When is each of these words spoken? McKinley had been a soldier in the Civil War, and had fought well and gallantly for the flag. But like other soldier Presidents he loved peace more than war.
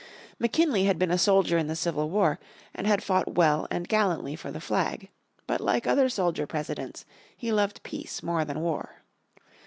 McKinley 0.39 0.85
had 0.85 0.97
been 0.97 1.11
a 1.11 1.17
soldier 1.19 1.59
in 1.59 1.67
the 1.67 1.75
Civil 1.75 2.09
War, 2.09 2.39
and 2.73 2.87
had 2.87 3.03
fought 3.03 3.35
well 3.35 3.67
and 3.69 3.87
gallantly 3.87 4.35
for 4.35 4.49
the 4.49 4.59
flag. 4.59 5.09
But 5.45 5.61
like 5.61 5.85
other 5.85 6.09
soldier 6.09 6.47
Presidents 6.47 7.05
he 7.37 7.51
loved 7.53 7.83
peace 7.83 8.23
more 8.23 8.43
than 8.43 8.61
war. 8.61 9.03